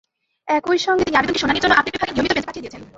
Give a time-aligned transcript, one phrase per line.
[0.57, 2.81] একই সঙ্গে তিনি আবেদনটি শুনানির জন্য আপিল বিভাগের নিয়মিত বেঞ্চে পাঠিয়ে দিয়েছেন।